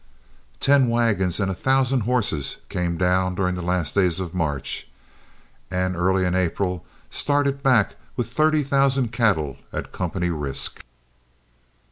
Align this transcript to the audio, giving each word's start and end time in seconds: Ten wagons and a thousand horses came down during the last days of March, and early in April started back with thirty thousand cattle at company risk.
Ten 0.59 0.87
wagons 0.89 1.39
and 1.39 1.51
a 1.51 1.53
thousand 1.53 1.99
horses 1.99 2.57
came 2.69 2.97
down 2.97 3.35
during 3.35 3.53
the 3.53 3.61
last 3.61 3.93
days 3.93 4.19
of 4.19 4.33
March, 4.33 4.89
and 5.69 5.95
early 5.95 6.25
in 6.25 6.33
April 6.33 6.83
started 7.11 7.61
back 7.61 7.93
with 8.15 8.27
thirty 8.27 8.63
thousand 8.63 9.09
cattle 9.11 9.57
at 9.71 9.91
company 9.91 10.31
risk. 10.31 10.81